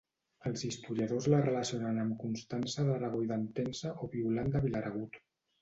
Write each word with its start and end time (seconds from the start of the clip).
Els 0.49 0.61
historiadors 0.67 1.27
la 1.33 1.41
relacionen 1.43 1.99
amb 2.05 2.17
Constança 2.25 2.87
d'Aragó 2.89 3.21
i 3.27 3.29
d'Entença 3.33 3.95
o 4.07 4.11
Violant 4.17 4.53
de 4.57 4.65
Vilaragut. 4.69 5.25